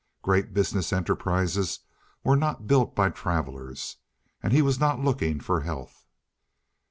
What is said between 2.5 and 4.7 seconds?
built by travelers, and he